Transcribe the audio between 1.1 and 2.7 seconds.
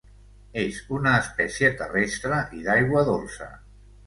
espècie terrestre i